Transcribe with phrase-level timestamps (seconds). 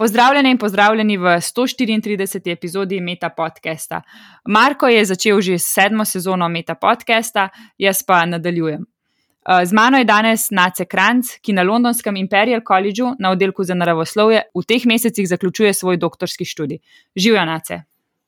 [0.00, 2.52] Pozdravljeni in pozdravljeni v 134.
[2.52, 4.02] epizodi Meta podcasta.
[4.48, 8.80] Marko je začel že sedmo sezono Meta podcasta, jaz pa nadaljujem.
[8.80, 13.74] Eh, z mano je danes Nace Kranc, ki na Londonskem Imperial Collegeu na oddelku za
[13.74, 16.78] naravoslovje v teh mesecih zaključuje svoj doktorski študij.
[17.16, 17.82] Živijo, Nace.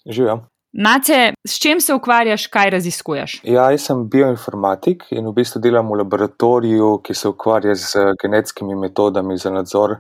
[0.07, 0.52] Živijo.
[0.73, 3.41] Nace, s čim se ukvarjaš, kaj raziskuješ?
[3.45, 8.77] Ja, jaz sem bioinformatik in v bistvu delam v laboratoriju, ki se ukvarja z genetskimi
[8.80, 9.98] metodami za nadzor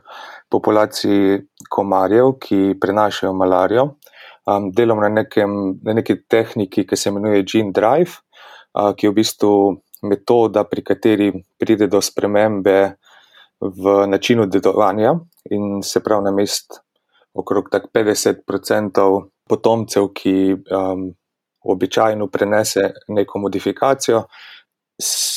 [0.48, 3.84] populaciji komarjev, ki prenašajo malarijo.
[4.48, 8.22] Um, delam na, nekem, na neki tehniki, ki se imenuje Gene Drive,
[8.72, 9.52] uh, ki je v bistvu
[10.08, 11.28] metoda, pri kateri
[11.60, 12.78] pride do spremembe
[13.60, 15.12] v načinu dedovanja
[15.50, 16.80] in se pravi na mest
[17.34, 19.20] okrog 50%
[19.52, 21.10] potomcev, ki um,
[21.62, 24.24] običajno prenese neko modifikacijo,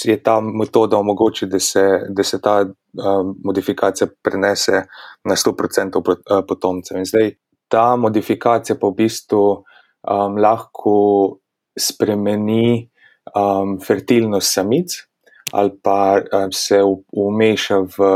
[0.05, 1.59] je ta metoda omogočila, da,
[2.09, 4.83] da se ta um, modifikacija prenese
[5.23, 6.97] na 100% uh, potomcev.
[6.97, 7.31] In zdaj
[7.67, 10.97] ta modifikacija pa v bistvu um, lahko
[11.79, 12.89] spremeni
[13.35, 15.01] um, fertilnost samic
[15.53, 18.07] ali pa um, se umeša v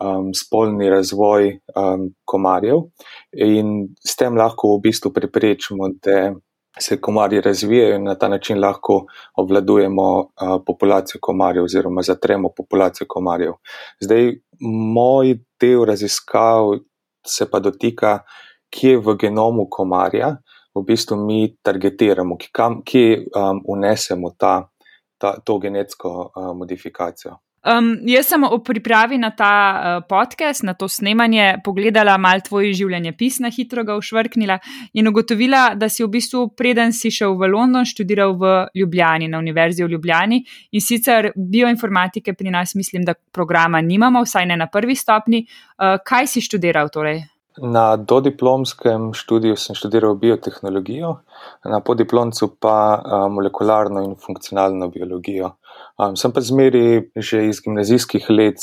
[0.00, 2.86] um, spolni razvoj um, komarjev,
[3.32, 6.34] in s tem lahko v bistvu preprečimo, da
[6.80, 9.04] se komarji razvijajo in na ta način lahko
[9.36, 13.52] obvladujemo uh, populacijo komarjev, oziroma zatremo populacijo komarjev.
[14.00, 14.32] Zdaj,
[14.94, 16.74] moj del raziskav
[17.26, 18.18] se pa dotika,
[18.70, 20.36] kje v genomu komarja
[20.74, 22.36] v bistvu mi targetiramo,
[22.84, 24.68] kje um, unesemo ta,
[25.18, 27.38] ta, to genetsko uh, modifikacijo.
[27.64, 32.74] Um, jaz sem v pripravi na ta uh, podcast, na to snemanje, pogledala malo tvoj
[32.76, 34.58] življenje pisna, hitro ga ušvrknila
[34.92, 39.40] in ugotovila, da si v bistvu, preden si šel v London, študiral v Ljubljani, na
[39.40, 40.42] Univerzi v Ljubljani.
[40.76, 45.46] In sicer bioinformatike pri nas, mislim, da programa nimamo, vsaj ne na prvi stopni.
[45.78, 47.24] Uh, kaj si študiral torej?
[47.62, 51.12] Na dodiplomskem študiju sem študiral biotehnologijo,
[51.70, 55.52] na podiplomcu pa molekularno in funkcionalno biologijo.
[56.18, 58.58] Sem pa zmeri, že iz gimnazijskih let,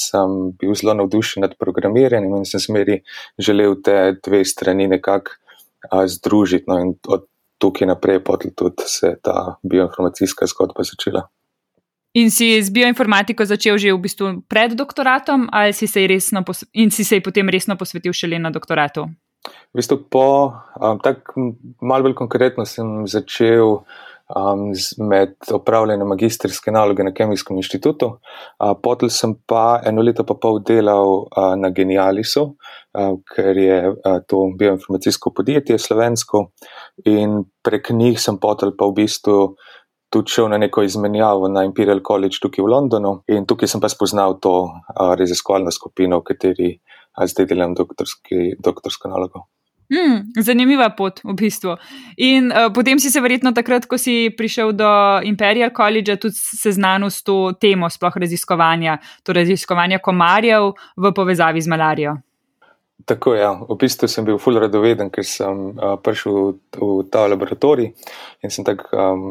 [0.59, 3.00] bil zelo navdušen nad programiranjem in sem zmeri
[3.40, 5.40] želel te dve strani nekako
[6.07, 6.68] združiti.
[6.68, 7.30] No, in od
[7.63, 11.30] tukaj naprej je tudi se ta bioinformacijska zgodba začela.
[12.14, 16.04] In si z bioinformatiko začel že v bistvu pred doktoratom, ali si se,
[16.74, 19.08] in si se potem resno posvetil šele na doktoratu?
[19.72, 23.80] V bistvu um, tako malo bolj konkretno sem začel
[24.36, 28.20] um, z, med opravljanjem magistrske naloge na Kemijskem inštitutu,
[28.60, 33.80] uh, potem sem pa eno leto pa pol delal uh, na Genialisu, uh, ker je
[33.88, 36.50] uh, to bioinformacijsko podjetje slovensko
[37.06, 39.56] in prek njih sem potem pa v bistvu
[40.12, 43.90] tudi šel na neko izmenjavo na Imperial College tukaj v Londonu in tukaj sem pa
[43.90, 49.48] spoznal to uh, raziskovalno skupino, v kateri uh, zdaj delam doktorsko nalogo.
[49.92, 51.76] Hmm, zanimiva pot, v bistvu.
[52.24, 54.88] In uh, potem si se verjetno takrat, ko si prišel do
[55.28, 58.96] Imperial College, tudi seznanil s to temo, sploh raziskovanja,
[59.28, 62.16] torej raziskovanja komarjev v povezavi z malarijo.
[63.06, 63.41] Tako je.
[63.41, 63.51] Ja.
[63.69, 67.91] V bistvu sem bil ful radoveden, ker sem uh, prišel v, v ta laboratorij
[68.44, 69.23] in sem tako um,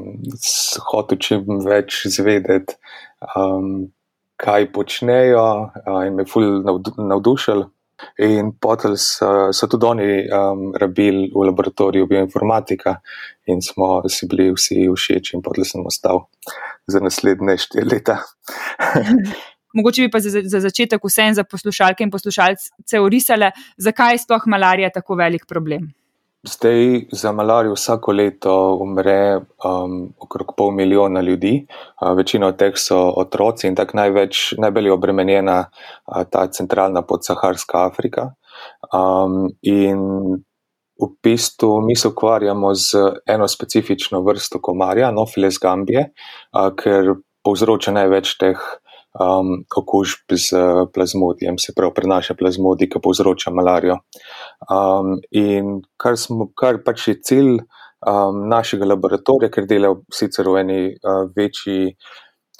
[0.90, 2.78] hotel čim več izvedeti,
[3.36, 3.90] um,
[4.40, 5.44] kaj počnejo,
[5.84, 6.62] uh, in me ful
[6.96, 7.68] navdušili.
[8.24, 12.96] In potem so, so tudi oni um, rabili v laboratoriju bioinformatika,
[13.52, 16.24] in smo si bili vsi všeč, in potem sem ostal
[16.88, 18.22] za naslednje štiri leta.
[19.72, 24.46] Mogoče bi pa za, za začetek vsem za poslušalke in poslušalce orisale, zakaj je sploh
[24.46, 25.90] malarija tako velik problem.
[26.42, 31.66] Zdaj za malarijo vsako leto umre um, okrog pol milijona ljudi,
[32.02, 37.84] uh, večina od teh so otroci in tako največ, najbolj obremenjena uh, ta centralna podsaharska
[37.84, 38.30] Afrika.
[38.88, 40.00] Um, in
[41.00, 47.92] v bistvu mi se ukvarjamo z eno specifično vrsto komarja, Anopheles gambije, uh, ker povzroča
[47.92, 48.64] največ teh
[49.18, 50.62] um, okužb z
[50.94, 53.98] plazmodijem, se pravi, prenaša plazmodij, ki povzroča malarijo.
[54.70, 60.62] Um, in kar, smo, kar pač je cilj um, našega laboratorija, ker dela sicer v
[60.62, 61.94] eni uh, večji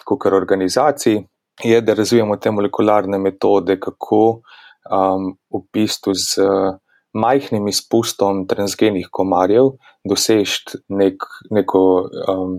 [0.07, 1.23] kukar organizaciji,
[1.65, 4.23] je, da razvijamo te molekularne metode, kako
[4.91, 6.53] um, v bistvu z.
[7.11, 9.73] Majhnim izpustom transgenih komarjev
[10.07, 12.53] dosežeti nek, neko um,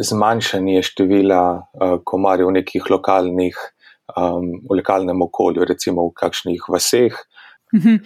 [0.00, 3.58] zmanjšanje števila uh, komarjev v nekih lokalnih,
[4.16, 7.14] um, v lokalnem okolju, recimo v kakšnih vaseh.
[7.74, 7.96] Mhm.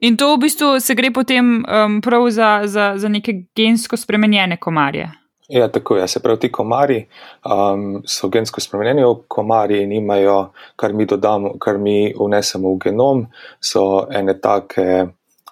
[0.00, 4.56] In to v bistvu se gre potem um, prav za, za, za neke gensko spremenjene
[4.56, 5.10] komarje.
[5.48, 6.08] Ja, tako je.
[6.08, 7.06] Se pravi, ti komari
[7.44, 13.26] um, so gensko spremenjeni, komari nimajo, kar mi dodamo, kar mi vnesemo v genom,
[13.60, 15.06] so ene take,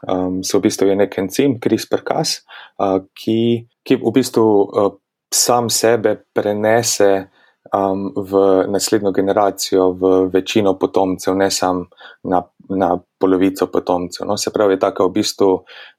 [0.09, 2.35] um, so v bistvu nek encim, CRISPR-Cas,
[2.79, 3.41] uh, ki,
[3.85, 4.93] ki v bistvu uh,
[5.35, 7.29] sam sebe prenese
[7.75, 11.87] um, v naslednjo generacijo, v večino potomcev, ne samo
[12.25, 14.27] na, na polovico potomcev.
[14.27, 14.37] No?
[14.37, 15.51] Se pravi, je taka v bistvu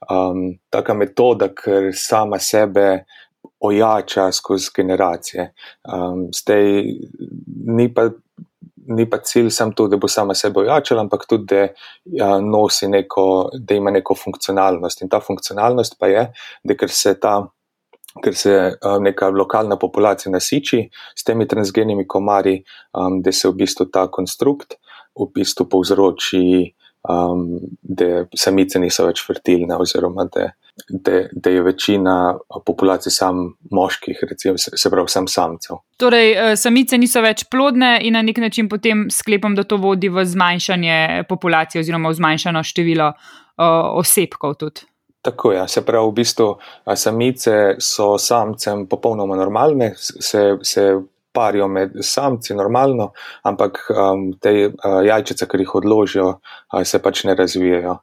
[0.10, 3.06] um, taka metoda, ker sama sebe
[3.60, 5.52] ojača skozi generacije.
[5.94, 6.84] Um, zdaj,
[7.68, 8.10] ni pa,
[8.88, 11.68] ni pa cilj samo to, da bo sama sebe ojačala, ampak tudi, da
[12.06, 15.02] ja, nosi neko, da ima neko funkcionalnost.
[15.02, 16.28] In ta funkcionalnost pa je,
[16.64, 17.42] da ker se ta.
[18.24, 22.64] Ker se um, neka lokalna populacija nasiči s temi transgenimi komarji,
[22.98, 24.80] um, da se v bistvu ta konstrukt
[25.18, 26.74] v bistvu povzroči,
[27.10, 30.50] um, da samice niso več fertilne, oziroma da,
[30.90, 32.16] da, da je večina
[32.66, 35.82] populacije sam moških, recimo, se pravi, sam samcev.
[36.02, 40.10] Torej, eh, samice niso več plodne in na nek način potem sklepam, da to vodi
[40.10, 44.60] v zmanjšanje populacije oziroma v zmanjšano število uh, osebkov.
[44.62, 44.86] Tudi.
[45.28, 45.68] Tako je, ja.
[45.68, 46.46] se pravi, v bistvu
[46.96, 50.86] samice so samcem popolnoma normalne, se, se
[51.36, 53.10] parijo med samci normalno,
[53.44, 57.98] ampak um, te uh, jajčice, ki jih odložijo, uh, se pač ne razvijajo.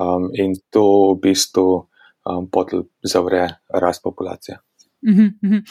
[0.00, 4.56] Um, in to v bistvu um, potem zavre rast populacije.
[5.04, 5.62] Uh -huh.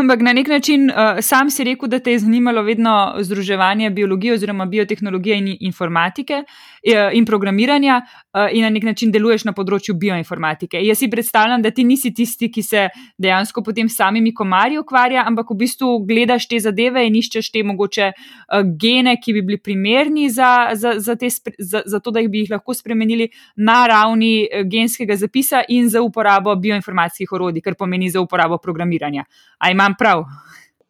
[0.00, 4.34] Ampak na nek način uh, sam si rekel, da te je zanimalo vedno združevanje biologije
[4.34, 6.71] oziroma biotehnologije in informatike uh,
[7.12, 10.80] in programiranja uh, in na nek način deluješ na področju bioinformatike.
[10.82, 12.86] Jaz si predstavljam, da ti nisi tisti, ki se
[13.22, 18.10] dejansko potem samimi komarji ukvarja, ampak v bistvu gledaš te zadeve in iščeš te mogoče
[18.12, 22.44] uh, gene, ki bi bili primerni za, za, za, te, za, za to, da bi
[22.44, 28.20] jih lahko spremenili na ravni genskega zapisa in za uporabo bioinformatskih orodij, kar pomeni za
[28.20, 29.24] uporabo programiranja.
[29.58, 30.26] A imam prav?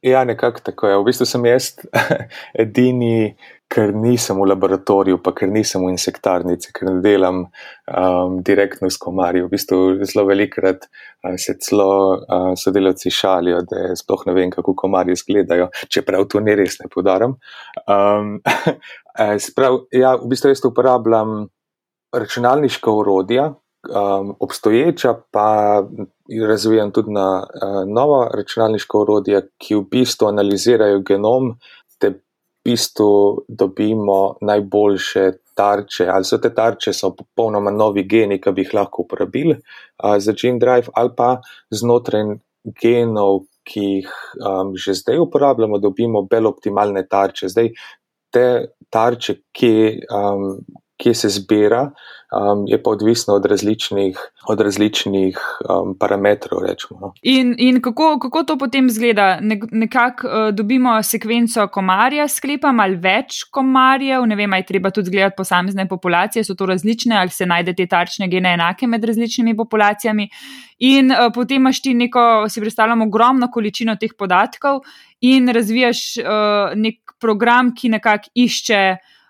[0.03, 0.99] Ja, nekako tako je.
[0.99, 1.69] V bistvu sem jaz
[2.65, 3.37] edini,
[3.71, 8.99] ker nisem v laboratoriju, pa ker nisem v insektarnici, ker ne delam um, direktno s
[8.99, 9.45] komarji.
[9.47, 14.75] V bistvu zelo velikrat uh, se celo uh, sodelavci šalijo, da sploh ne vem, kako
[14.83, 17.39] komarji izgledajo, čeprav to ni res, ne podaram.
[17.87, 18.41] Um,
[19.47, 21.45] sprav, ja, v bistvu jaz uporabljam
[22.13, 23.53] računalniška urodja,
[23.89, 25.83] um, obstoječa, pa
[26.49, 31.55] razvijam tudi na uh, nova računalniška urodja, ki v bistvu analizirajo genom,
[32.01, 32.19] da v
[32.65, 36.07] bistvu dobimo najboljše tarče.
[36.09, 40.33] Ali so te tarče, so popolnoma novi geni, ki bi jih lahko uporabili uh, za
[40.33, 41.37] Gene Drive, ali pa
[41.71, 42.37] znotraj
[42.83, 44.13] genov, ki jih
[44.43, 47.49] um, že zdaj uporabljamo, dobimo bolj optimalne tarče.
[47.49, 47.71] Zdaj,
[48.33, 48.47] te
[48.91, 49.75] tarče, ki,
[50.11, 50.57] um,
[51.03, 51.91] kje se zbira,
[52.33, 54.19] um, je pa odvisno od različnih,
[54.49, 55.39] od različnih
[55.69, 56.63] um, parametrov.
[56.63, 57.13] Rečemo, no.
[57.23, 59.39] In, in kako, kako to potem zgleda?
[59.41, 65.11] Ne, Nekako uh, dobimo sekvenco komarja, sklepam ali več komarjev, ne vem, ali treba tudi
[65.11, 69.57] zgledati posamezne populacije, so to različne ali se najde te tarčne gene enake med različnimi
[69.57, 70.29] populacijami.
[70.79, 74.83] In uh, potem imaš ti neko, si predstavljamo, ogromno količino teh podatkov
[75.21, 78.83] in razvijaš uh, nek program, ki nekako išče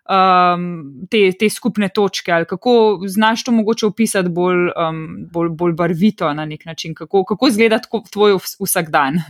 [0.08, 5.72] um, te, te skupne točke, ali kako znaš to mogoče opisati bolj, um, bolj, bolj
[5.72, 7.80] barvito na nek način, kako, kako izgleda
[8.12, 9.22] tvoj vsak dan.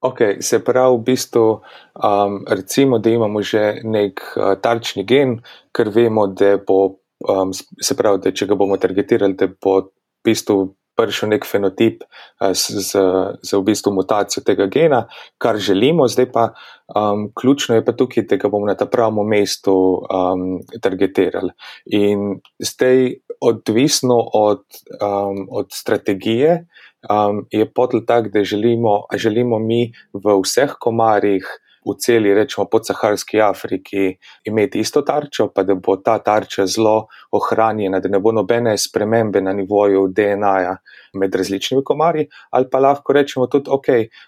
[0.00, 1.60] Ok, se pravi, v bistvu,
[2.04, 5.38] um, recimo, da imamo že nek uh, tarčni gen,
[5.72, 9.88] ker vemo, da bo, um, se pravi, da če ga bomo targetirali, da bo v
[10.24, 12.04] bistvu prišel nek fenotip
[12.40, 13.04] z, z,
[13.42, 15.04] z v bistvu mutacijo tega gena,
[15.38, 16.44] kar želimo, zdaj pa
[16.88, 19.76] um, ključno je pa tukaj, da ga bomo na ta pravem mestu
[20.08, 21.52] um, targetirali.
[21.92, 24.64] In zdaj, odvisno od,
[25.00, 26.64] um, od strategije,
[27.10, 31.46] um, je potel tak, da želimo, želimo mi v vseh komarjih
[31.86, 38.00] v celi, rečemo, podsaharski Afriki imeti isto tarčo, pa da bo ta tarča zelo ohranjena,
[38.00, 40.76] da ne bo nobene spremembe na nivoju DNA-ja
[41.14, 43.86] med različnimi komarji, ali pa lahko rečemo tudi, ok,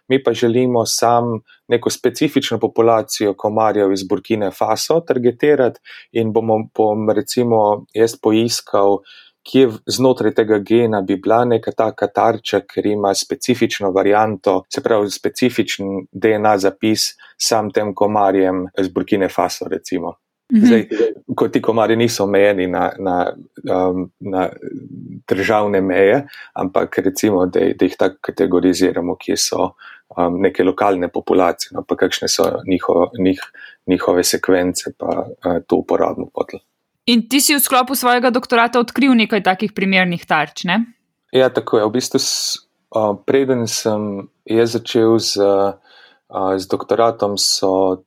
[0.09, 5.81] mi pa želimo sam neko specifično populacijo komarjev iz Burkine Faso targetirati
[6.13, 9.03] in bomo, bom recimo, jaz poiskal
[9.49, 15.11] kje znotraj tega gena bi bila neka taka tarča, ker ima specifično varianto, se pravi,
[15.11, 20.15] specifičen DNA zapis sam tem komarjem z Burkine Faso, recimo.
[20.53, 20.67] Mhm.
[20.67, 20.87] Zdaj,
[21.37, 23.17] ko ti komarji niso omejeni na, na,
[23.69, 24.49] um, na
[25.29, 26.23] državne meje,
[26.55, 29.71] ampak recimo, da, da jih tako kategoriziramo, kje so
[30.17, 33.45] um, neke lokalne populacije, no, pa kakšne so njiho, njih,
[33.87, 36.61] njihove sekvence, pa uh, to uporabno potlo.
[37.09, 40.69] In ti si v sklopu svojega doktorata odkril nekaj takih primernih tarč.
[40.69, 40.85] Ne?
[41.33, 41.89] Ja, tako je.
[41.89, 42.21] V bistvu
[42.89, 48.01] Uh, preden sem jaz začel z, uh, z doktoratom, so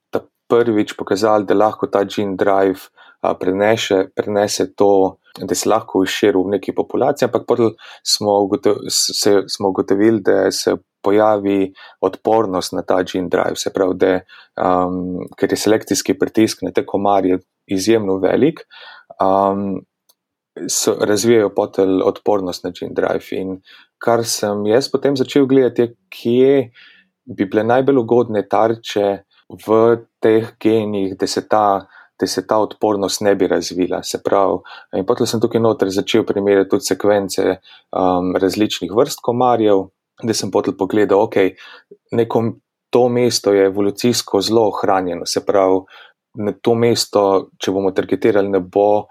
[0.49, 2.89] prvič pokazali, da lahko ta gene drive
[3.21, 8.81] uh, prenese, prenese to, da se lahko širi v neki populaciji, ampak potem smo, ugotov,
[8.89, 10.73] se, smo ugotovili, da se
[11.05, 11.69] pojavi
[12.01, 13.61] odpornost na ta gene drive.
[13.61, 14.17] Se pravi, da
[14.57, 17.37] um, ker je selekcijski pritisk na te komarje
[17.67, 18.65] izjemno velik.
[19.19, 19.81] Um,
[20.67, 23.39] So, razvijajo potel odpornost na gene drive.
[23.39, 23.61] In
[24.03, 26.55] kar sem jaz potem začel gledati, je, kje
[27.25, 29.07] bi bile najbolj ugodne tarče
[29.65, 29.79] v
[30.19, 31.87] teh genih, da se ta,
[32.19, 34.01] da se ta odpornost ne bi razvila.
[34.03, 34.59] Se pravi,
[34.99, 39.87] in potem sem tukaj noter začel primerjati tudi sekvence um, različnih vrst komarjev,
[40.23, 41.55] da sem potem pogledal, ok,
[42.11, 42.57] nekom
[42.91, 45.25] to mesto je evolucijsko zelo ohranjeno.
[45.25, 45.79] Se pravi,
[46.33, 47.23] na to mesto,
[47.59, 49.07] če bomo targetirali, ne bo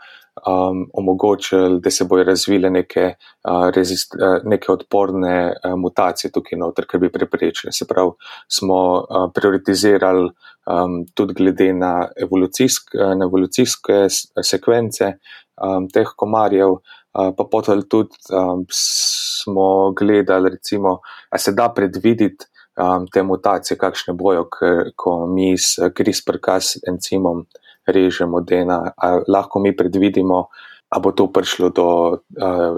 [0.46, 6.58] um, omogočili, da se bojo razvile neke, uh, rezist, uh, neke odporne uh, mutacije tukaj
[6.58, 7.72] noter, kar bi preprečili.
[7.72, 8.14] Se pravi,
[8.48, 14.06] smo uh, prioritizirali um, tudi glede na, evolucijsk, uh, na evolucijske
[14.42, 15.12] sekvence
[15.60, 21.00] um, teh komarjev, uh, pa potem tudi um, smo gledali, recimo,
[21.30, 22.49] a se da predvideti.
[22.80, 24.46] Um, te mutacije, kakšne bojo,
[24.96, 27.44] ko mi s CRISPR-Cas encimom
[27.86, 28.78] režemo DNA,
[29.28, 30.46] lahko mi predvidimo,
[30.94, 32.18] da bo to prišlo do uh,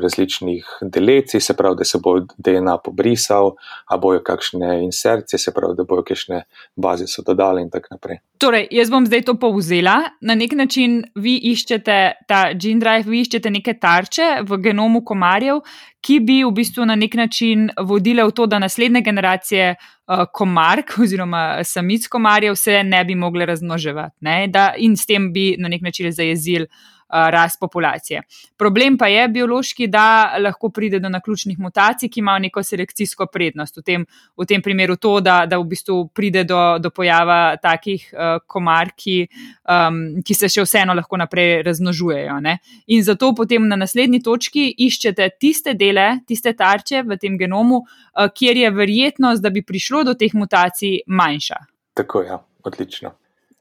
[0.03, 3.55] različnih delecij, se pravi, da se bo DNA pobrisal,
[3.87, 6.43] ali bojo kakšne insercije, se pravi, da bojo kakšne
[6.77, 8.19] baze so dodali in tako naprej.
[8.39, 9.97] Torej, jaz bom zdaj to povzela.
[10.21, 15.63] Na nek način vi iščete ta gene drive, vi iščete neke tarče v genomu komarjev,
[16.03, 20.99] ki bi v bistvu na nek način vodile v to, da naslednje generacije uh, komark
[21.01, 24.49] oziroma samic komarjev se ne bi mogle razmnoževati ne?
[24.49, 26.67] da, in s tem bi na nek način zajezili
[27.13, 28.23] rast populacije.
[28.59, 33.77] Problem pa je biološki, da lahko pride do naključnih mutacij, ki imajo neko selekcijsko prednost.
[33.77, 38.09] V tem, v tem primeru to, da, da v bistvu pride do, do pojava takih
[38.13, 39.27] uh, komar, ki,
[39.69, 42.41] um, ki se še vseeno lahko naprej razmnožujejo.
[42.41, 42.59] Ne?
[42.87, 48.29] In zato potem na naslednji točki iščete tiste dele, tiste tarče v tem genomu, uh,
[48.33, 51.61] kjer je verjetnost, da bi prišlo do teh mutacij manjša.
[51.95, 52.45] Tako je, ja.
[52.65, 53.13] odlično.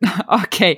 [0.43, 0.77] Ok, eh,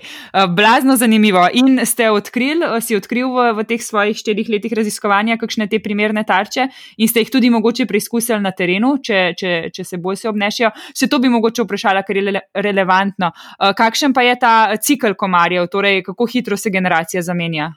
[0.50, 1.48] blazno zanimivo.
[1.54, 5.80] In ste odkrili, eh, si odkril v, v teh svojih štirih letih raziskovanja, kakšne te
[5.80, 10.20] primerne tarče in ste jih tudi mogoče preizkusili na terenu, če, če, če se bolj
[10.24, 10.74] se obnešijo.
[10.96, 13.32] Se to bi mogoče vprašala, ker je relevantno.
[13.60, 17.72] Eh, kakšen pa je ta cikl komarjev, torej kako hitro se generacija zamenja?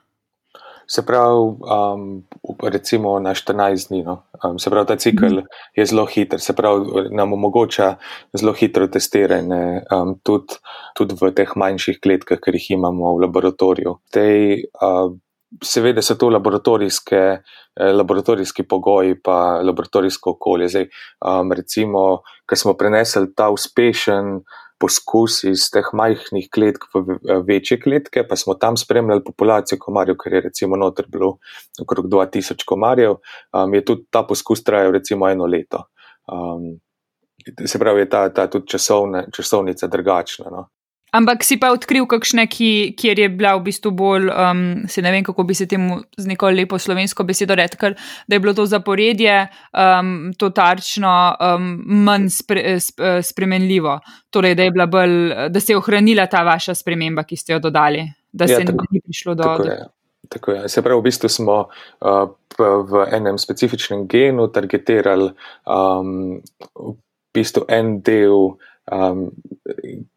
[0.87, 2.23] Se pravi, um,
[2.63, 4.03] recimo na 14 dni.
[4.07, 4.23] No?
[4.45, 5.47] Um, se pravi, ta cikl mhm.
[5.75, 7.97] je zelo hiter, se pravi, nam omogoča
[8.33, 10.59] zelo hitro testiranje, um, tudi,
[10.95, 13.99] tudi v teh manjših kletkah, ki jih imamo v laboratoriju.
[14.15, 15.11] Tej, uh,
[15.63, 17.17] seveda so to laboratorijske,
[17.81, 20.69] eh, laboratorijski pogoji, pa laboratorijsko okolje.
[20.69, 20.89] Zdaj,
[21.27, 24.41] um, recimo, ker smo prenesli ta uspešen
[24.79, 30.37] poskus iz teh majhnih kletk v večje kletke, pa smo tam spremljali populacijo komarjev, ker
[30.37, 31.37] je recimo noter bilo
[31.83, 33.17] okrog 2000 komarjev,
[33.53, 35.87] um, je tudi ta poskus trajal recimo eno leto.
[36.29, 36.77] Um,
[37.67, 40.51] se pravi, je ta, ta tudi časovne, časovnica drugačna.
[40.51, 40.69] No?
[41.17, 45.13] Ampak si pa odkril kakšne, ki, kjer je bila v bistvu bolj, um, se ne
[45.15, 47.97] vem, kako bi se temu z neko lepo slovensko besedo rekel,
[48.29, 51.71] da je bilo to zaporedje, um, to tarčno, um,
[52.05, 53.97] manj spre, sp, spremenljivo.
[54.31, 55.17] Torej, da, bolj,
[55.49, 58.85] da se je ohranila ta vaša sprememba, ki ste jo dodali, da ja, se tako,
[58.91, 59.47] ni prišlo do.
[59.47, 59.79] Tako je.
[60.29, 60.69] Tako je.
[60.69, 65.31] Se pravi, v bistvu smo uh, v enem specifičnem genu targetirali
[65.65, 66.43] um,
[66.75, 66.95] v
[67.37, 68.51] bistvu en del
[68.91, 69.31] um,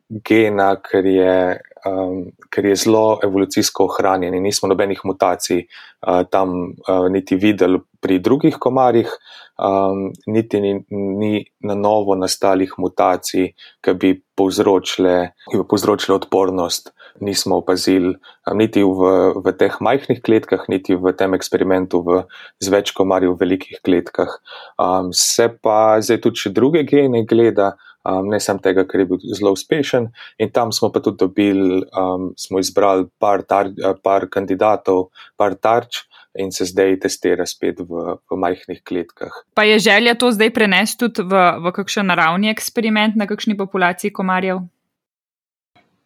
[0.09, 6.73] gena, ker je, um, ker je zelo evolucijsko ohranjen in nismo nobenih mutacij uh, tam
[6.87, 9.11] uh, niti videli pri drugih komarjih,
[9.59, 13.51] um, niti ni, ni na novo nastalih mutacij,
[13.83, 16.93] ki bi povzročile, ki bi povzročile odpornost.
[17.19, 18.13] Nismo opazili
[18.47, 19.11] um, niti v,
[19.43, 22.23] v teh majhnih kletkah, niti v tem eksperimentu v,
[22.63, 24.39] z več komarji v velikih kletkah.
[24.79, 27.73] Um, se pa zdaj tudi druge gene gleda,
[28.05, 30.09] um, ne samo tega, ker je bil zelo uspešen.
[30.39, 33.71] In tam smo pa tudi dobili, um, smo izbrali par, tar,
[34.03, 36.05] par kandidatov, par tarč.
[36.39, 39.33] In se zdaj testira spet v, v majhnih kletkah.
[39.57, 44.13] Pa je želja to zdaj prenesti tudi v, v kakšen naravni eksperiment na kakšni populaciji
[44.13, 44.61] komarjev?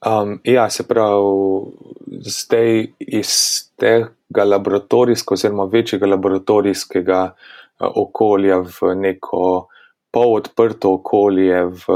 [0.03, 1.75] Um, ja, se pravi,
[2.23, 3.35] zdaj iz
[3.79, 9.67] tega laboratorijskega, oziroma večjega laboratorijskega uh, okolja v neko
[10.13, 11.95] pol odprto okolje v,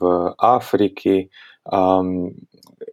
[0.00, 1.28] v Afriki,
[1.68, 2.30] um,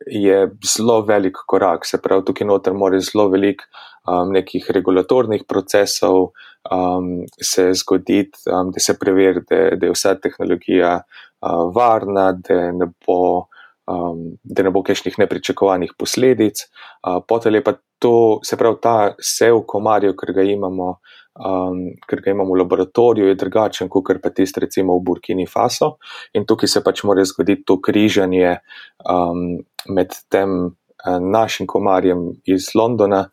[0.08, 1.88] je zelo velik korak.
[1.88, 3.64] Se pravi, tukaj noter mora zelo velik
[4.08, 6.32] um, nekih regulatornih procesov
[6.72, 12.72] um, se zgoditi, um, da se preveri, da, da je vsa tehnologija uh, varna, da
[12.72, 13.48] ne bo.
[13.88, 16.66] Um, da ne bo kakšnih nepričakovanih posledic.
[17.08, 20.90] Uh, Potem je pa to, se pravi, ta sev komarjev, ki ga imamo,
[21.42, 25.98] um, ker ga imamo v laboratoriju, je drugačen kot pa tisti, recimo v Burkini Faso.
[26.34, 28.58] In tukaj se pač mora zgoditi to križanje
[29.06, 29.58] um,
[29.90, 30.76] med tem
[31.20, 33.28] našim komarjem iz Londona,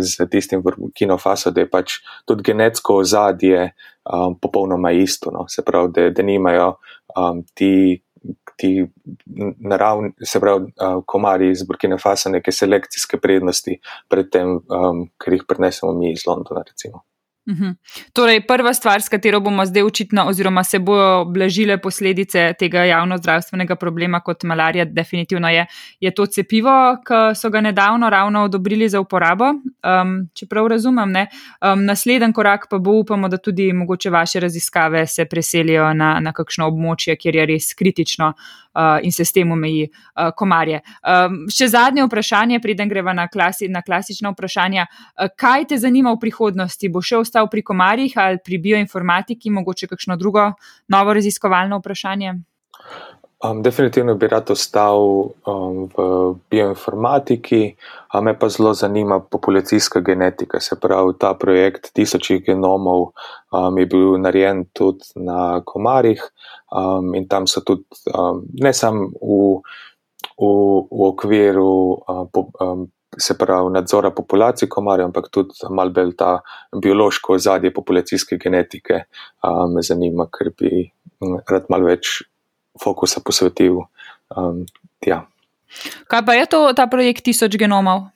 [0.00, 3.72] z tistim v Burkino Faso, da je pač tudi genetsko ozadje
[4.04, 5.30] um, popolnoma isto.
[5.30, 5.46] No?
[5.48, 6.74] Se pravi, da, da nimajo
[7.16, 8.02] um, ti,
[8.56, 8.86] ti
[9.58, 10.72] naravni, se pravi,
[11.06, 13.78] komarji iz Burkina Faso neke selekcijske prednosti
[14.08, 17.04] pred tem, um, ker jih prenesemo mi iz Londona, recimo.
[17.50, 17.74] Uhum.
[18.12, 23.74] Torej, prva stvar, s katero bomo zdaj učitno, oziroma se bojo blažile posledice tega javno-zdravstvenega
[23.74, 25.66] problema kot malarija, definitivno je,
[26.00, 29.44] je to cepivo, ki so ga nedavno ravno odobrili za uporabo.
[29.44, 35.24] Um, čeprav razumem, um, naslednji korak pa bo upamo, da tudi mogoče vaše raziskave se
[35.24, 38.34] preselijo na, na kakšno območje, kjer je res kritično
[39.02, 40.80] in se s tem omeji uh, komarje.
[41.02, 44.86] Um, še zadnje vprašanje, preden greva na, klasi, na klasična vprašanja.
[44.86, 46.92] Uh, kaj te zanima v prihodnosti?
[46.92, 50.52] Bo še ostal pri komarjih ali pri bioinformatiki, mogoče kakšno drugo
[50.88, 52.38] novo raziskovalno vprašanje?
[53.44, 55.00] Um, definitivno bi rad ostal
[55.46, 57.74] um, v bioinformatiki,
[58.14, 60.60] a me pa zelo zanima populacijska genetika.
[60.60, 63.10] Se pravi, ta projekt tisočih genomov
[63.50, 66.22] um, je bil narejen tudi na komarjih
[66.70, 67.82] um, in tam so tudi
[68.14, 69.58] um, ne samo v,
[70.38, 70.54] v,
[70.86, 72.86] v okviru um, po, um,
[73.18, 76.36] se pravi nadzora populacij komarjev, ampak tudi malo bolj ta
[76.78, 79.02] biološko ozadje populacijske genetike
[79.42, 80.92] um, me zanima, ker bi
[81.50, 82.20] rad malo več
[82.80, 83.82] fokusa posvetil.
[84.36, 84.64] Um,
[85.06, 85.26] ja.
[86.08, 88.12] Kaj pa je to, ta projekt tisoč genomov?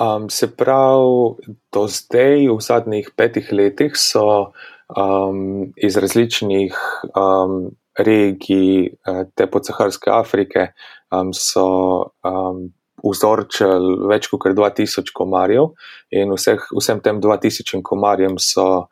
[0.00, 4.52] Um, se pravi, do zdaj, v zadnjih petih letih, so
[4.96, 6.76] um, iz različnih
[7.12, 10.72] um, regij uh, te podsaharske Afrike
[11.12, 11.32] um,
[12.24, 12.70] um,
[13.04, 15.72] vzorčili več kot 2000 komarjev,
[16.12, 18.88] in vseh, vsem tem 2000 komarjem so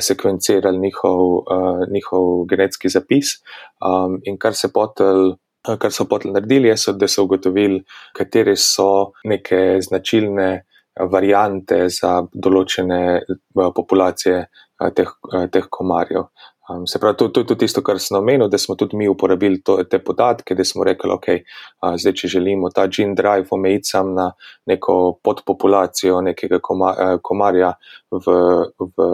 [0.00, 1.44] sekvencirali njihov,
[1.92, 3.36] njihov genetski zapis.
[3.80, 5.36] Um, in kar se potel.
[5.66, 7.80] Kar so potem naredili, je, da so ugotovili,
[8.14, 10.62] katere so neke značilne
[11.10, 13.00] variante za določene
[13.74, 14.44] populacije
[14.94, 15.10] teh,
[15.50, 16.28] teh komarjev.
[16.68, 19.60] Um, se pravi, to, je tudi tisto, kar sem omenil, da smo tudi mi uporabili
[19.62, 23.92] to, te podatke, da smo rekli, ok, uh, zdaj, če želimo ta gene drive omejiti
[23.92, 24.32] sam na
[24.66, 26.90] neko podpopulacijo nekega koma,
[27.22, 27.70] komarja
[28.10, 28.34] v,
[28.82, 29.06] v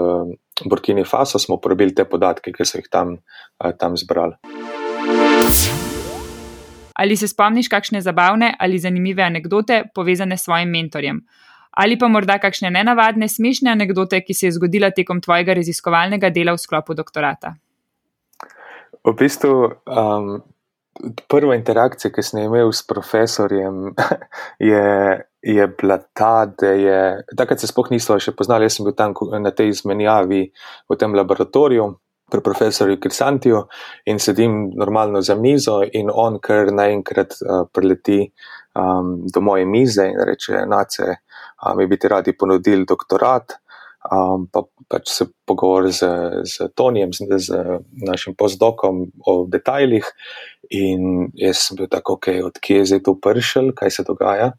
[0.69, 4.39] Burkini Faso, smo uporabili te podatke, ki so jih tam, uh, tam zbrali.
[6.93, 11.23] Ali se spomniš kakšne zabavne ali zanimive anekdote povezane s svojim mentorjem?
[11.73, 16.53] ali pa morda kakšne nenavadne, smešne anekdote, ki se je zgodila tekom tvojega raziskovalnega dela
[16.53, 17.55] v sklopu doktorata?
[19.03, 20.43] V bistvu, um,
[21.29, 23.93] prva interakcija, ki sem imel s profesorjem,
[24.71, 24.85] je,
[25.43, 27.01] je bila ta, da je
[27.37, 28.69] takrat se sploh nismo še poznali.
[28.69, 30.45] Jaz sem bil tam na tej izmenjavi
[30.89, 31.93] v tem laboratoriju.
[32.33, 33.59] Pri profesorju Kirsantiju
[34.09, 38.23] in sedim normalno za mizo, in on kar naenkrat uh, prileti
[38.73, 41.19] um, do moje mize in reče: Nace,
[41.77, 43.53] mi bi ti radi ponudili doktorat,
[44.11, 46.09] um, pa pač se pogovori z,
[46.45, 50.07] z Tonijem, z, z našim postdokom o detajlih.
[50.73, 54.53] In jaz sem bil tako, ok, odkje je zdaj to pršel, kaj se dogaja.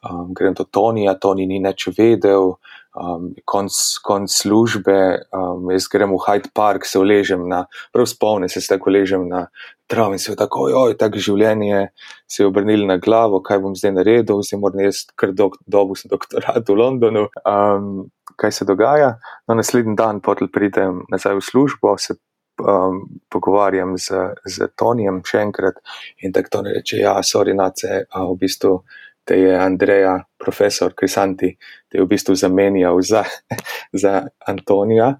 [0.00, 2.54] Um, grem do Tonija, Toni ni nič vedel,
[2.96, 4.96] um, konc, konc službe,
[5.36, 9.46] um, jaz grem v Hyde Park, se uležem na, prav spomnim se, tako ležem na
[9.90, 11.90] travi in se tako, oj, tako življenje
[12.30, 15.98] se je obrnilo na glavo, kaj bom zdaj naredil, zdaj moram jaz kar dolg dobu
[15.98, 18.08] sem doktorat v Londonu, um,
[18.40, 19.14] kaj se dogaja.
[19.48, 20.20] No, naslednji dan
[20.52, 22.14] pridem nazaj v službo, se
[22.60, 25.80] um, pogovarjam z, z Tonijem še enkrat
[26.24, 28.80] in tako to reče, ja, sorry, nace, v bistvu
[29.30, 31.56] da je Andreja, profesor Krisanti,
[31.92, 33.24] da je v bistvu zamenjal za,
[34.02, 35.12] za Antonija,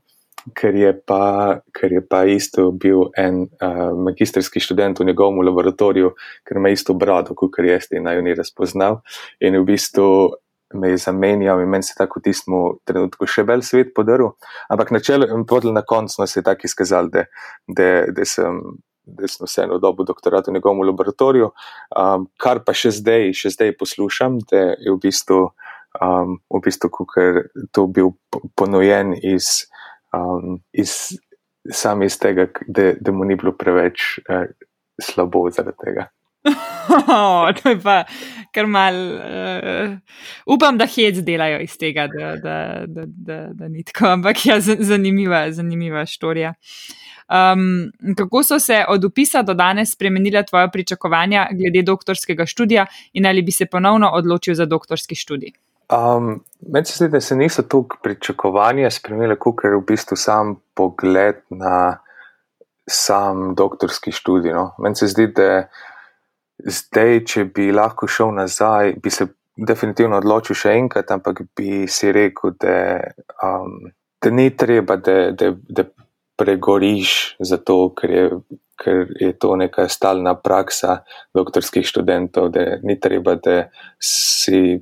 [0.57, 6.15] ker je, pa, ker je pa isto bil en uh, magistrski študent v njegovem laboratoriju,
[6.49, 9.03] ker ima isto brado, kot je jaz, in naj jo ni razpoznal.
[9.41, 10.09] In v bistvu
[10.75, 12.55] me je zamenjal in meni se tako v tistem
[12.87, 14.35] trenutku še bolj svet podaril.
[14.71, 17.27] Ampak na čelu in podl na koncu se je tako izkazal, da,
[17.67, 18.61] da, da sem
[19.11, 21.51] da sem vseeno dobil doktorat v njegovem laboratoriju.
[21.97, 25.41] Um, kar pa še zdaj, še zdaj poslušam, da je v bistvu,
[25.99, 27.43] um, v bistvu ker
[27.75, 28.15] to bil
[28.59, 29.67] ponujen iz,
[30.17, 31.17] um, iz,
[31.67, 34.49] sam iz tega, da, da mu ni bilo preveč eh,
[35.03, 36.09] slabo zaradi tega.
[37.09, 38.05] Oh, to je pa
[38.55, 38.95] kar mal.
[38.95, 39.99] Uh,
[40.47, 44.53] upam, da hec delajo iz tega, da, da, da, da, da ni tako, ampak je
[44.53, 46.55] ja, zanimiva, zanimiva štorija.
[47.31, 53.27] Um, kako so se od upisa do danes spremenila tvoja pričakovanja glede doktorskega študija in
[53.27, 55.53] ali bi se ponovno odločil za doktorski študij?
[55.91, 56.41] Um,
[56.73, 61.37] meni se zdi, da se niso tukaj pričakovanja spremenile, kot je v bistvu sam pogled
[61.51, 61.99] na
[62.91, 64.53] sam doktorski študij.
[64.53, 64.71] No?
[64.79, 65.69] Meni se zdi, da
[66.65, 72.13] zdaj, če bi lahko šel nazaj, bi se definitivno odločil še enkrat, ampak bi si
[72.13, 72.77] rekel, da,
[73.45, 73.91] um,
[74.23, 75.85] da ni treba, da, da, da
[76.41, 78.27] pregoriš, zato ker je,
[78.81, 81.03] ker je to neka stalna praksa
[81.37, 83.67] doktorskih študentov, da ni treba, da
[84.01, 84.81] si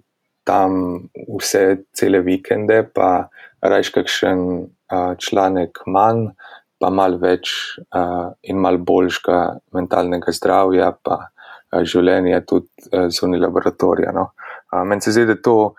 [0.48, 1.64] tam vse
[1.96, 3.28] cele vikende, pa
[3.60, 6.30] rajš kakšen uh, članek manj,
[6.78, 7.50] pa mal več
[7.90, 9.40] uh, in mal boljšega
[9.74, 11.26] mentalnega zdravja, pa
[11.72, 12.68] uh, življenja tudi
[13.14, 14.12] zunaj laboratorija.
[14.16, 14.30] No.
[14.72, 15.74] Uh, Meni se zdi, da to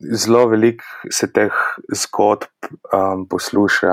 [0.00, 1.52] zelo veliko se teh
[1.92, 3.92] zgodb um, posluša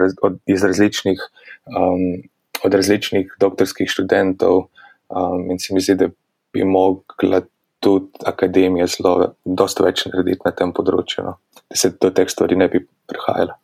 [0.00, 1.22] raz, od, iz različnih,
[1.70, 2.22] um,
[2.64, 4.64] od različnih doktorskih študentov
[5.08, 6.10] um, in se mi zdi, da
[6.52, 7.42] bi mogla
[7.80, 11.38] tudi akademija zelo, dosta več narediti na tem področju, no?
[11.70, 13.56] da se do teh stvari ne bi prihajalo.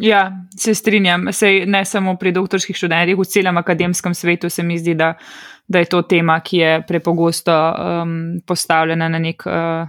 [0.00, 1.28] Ja, se strinjam.
[1.32, 5.14] Sej ne samo pri doktorskih študentih, v celem akademskem svetu se mi zdi, da,
[5.68, 9.86] da je to tema, ki je prepogosto um, postavljena na nek uh,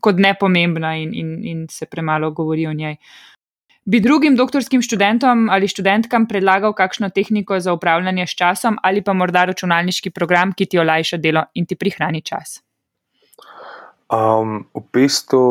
[0.00, 2.98] kot nepomembna in, in, in se premalo govori o njej.
[2.98, 3.36] Uh,
[3.86, 9.12] Bi drugim doktorskim študentom ali študentkam predlagal kakšno tehniko za upravljanje s časom ali pa
[9.12, 12.62] morda računalniški program, ki ti olajša delo in ti prihrani čas?
[14.10, 15.42] Um, v bistvu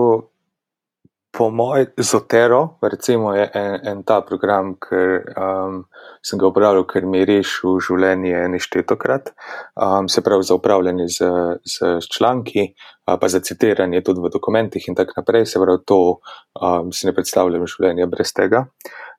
[1.38, 5.82] po mojem, Zotero, recimo, je en, en ta program, ker um,
[6.24, 9.34] sem ga uporabljal, ker mi je rešil življenje neštetokrat,
[9.76, 11.30] um, se pravi za upravljanje z,
[11.67, 12.69] z članki,
[13.06, 15.45] pa za citiranje tudi v dokumentih in tako naprej.
[15.52, 16.00] Se pravi, to
[16.62, 18.65] um, si ne predstavljam življenja brez tega.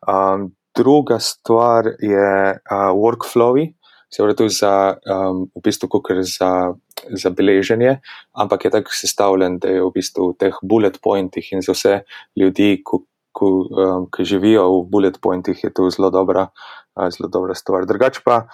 [0.08, 3.74] Um, druga stvar je uh, workflowi.
[4.08, 4.74] Se pravi, to je za,
[5.12, 6.72] um, v bistvu za,
[7.10, 7.98] za beleženje,
[8.32, 12.00] ampak je tako sestavljen, da je v bistvu v teh bullet pointih in za vse
[12.36, 16.48] ljudi, ko, ko, um, ki živijo v bullet pointih, je to zelo dobra,
[16.96, 17.86] uh, zelo dobra stvar.
[17.86, 18.46] Drugač pa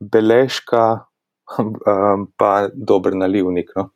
[0.00, 1.06] beležka,
[1.58, 3.72] um, pa dober nalivnik.
[3.76, 3.90] No?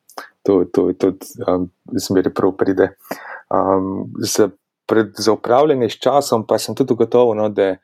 [0.44, 1.14] To, to, to
[1.48, 2.92] um, zmeri prav pride.
[3.48, 4.50] Um, za,
[4.86, 7.76] pred, za upravljanje s časom pa sem tudi gotovo, no, da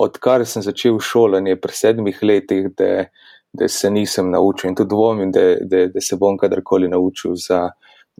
[0.00, 3.06] odkar sem začel šolanje pri sedmih letih, da,
[3.52, 7.70] da se nisem naučil in tudi dvomim, da, da, da se bom kadarkoli naučil za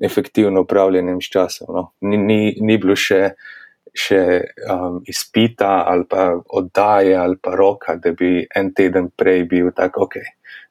[0.02, 1.66] efektivno upravljanje s časom.
[1.74, 1.92] No.
[2.00, 3.34] Ni, ni, ni bilo še,
[3.94, 4.20] še
[4.70, 10.08] um, izpita ali pa oddaje ali pa roka, da bi en teden prej bil tako,
[10.08, 10.20] ok.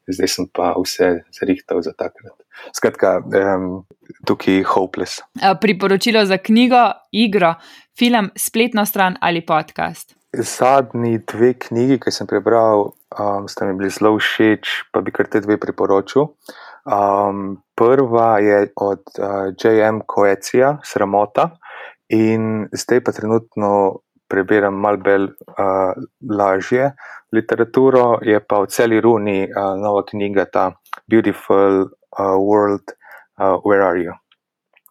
[0.10, 2.34] Zdaj sem pa vse zrihtal za takrat.
[2.74, 3.84] Skratka, um,
[4.26, 5.22] tukaj je hopeless.
[5.62, 7.54] Priporočilo za knjigo, igro,
[7.93, 13.89] film, spletno stran ali podcast zadnji dve knjigi, ki sem prebral, um, sta mi bili
[13.89, 16.30] zelo všeč, pa bi kar te dve priporočil.
[16.89, 20.02] Um, prva je od uh, J.M.
[20.06, 21.50] Koecija, Sramota,
[22.10, 25.98] in zdaj pa trenutno prebiram malo bolj uh,
[26.30, 26.94] lažje
[27.34, 30.72] literaturo, je pa v celi runi uh, nova knjiga, ta
[31.10, 32.94] Beautiful uh, World,
[33.38, 34.18] uh, Where Are You?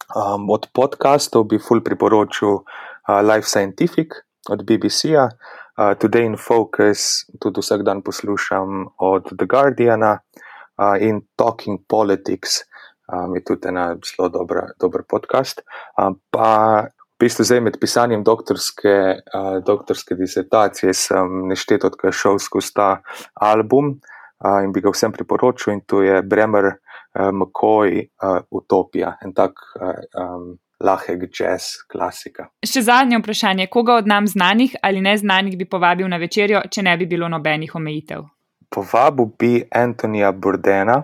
[0.08, 4.14] Um, od podcastov bi ful priporočil uh, Life Scientific
[4.48, 11.20] od BBC-ja, uh, Today in Focus, tudi vsak dan poslušam od The Guardiana uh, in
[11.36, 12.50] Talking Politics,
[13.12, 15.62] um, je tudi ena zelo dobra, dober podcast.
[15.98, 16.82] Uh, pa
[17.18, 18.94] v bistvu zdaj med pisanjem doktorske,
[19.34, 22.90] uh, doktorske disertacije sem neštet, odkar šel skozi ta
[23.34, 23.98] album
[24.44, 29.34] uh, in bi ga vsem priporočil, in to je Bremer uh, McCoy uh, Utopija, en
[29.34, 29.60] tak.
[29.80, 32.48] Uh, um, lahek jazz, klasika.
[32.66, 36.96] Še zadnje vprašanje, koga od nam znanih ali neznanih bi povabil na večerjo, če ne
[36.96, 38.26] bi bilo nobenih omejitev?
[38.70, 41.02] Povabil bi Antonija Bordena,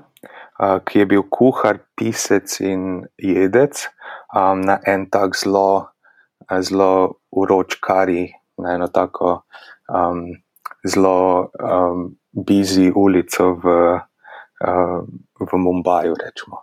[0.59, 3.87] ki je bil kuhar, pisec in jedec
[4.35, 5.91] na en tak zelo,
[6.61, 9.41] zelo uroč kari, na eno tako
[9.89, 10.27] um,
[10.87, 13.67] zelo um, busy ulico v,
[14.67, 15.01] uh,
[15.41, 16.63] v Mumbaju, rečemo.